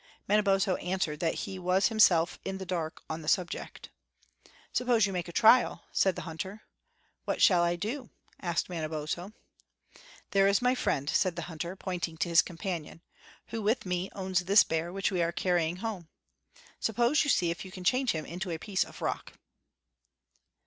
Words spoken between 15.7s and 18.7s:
home. Suppose you see if you can change him into a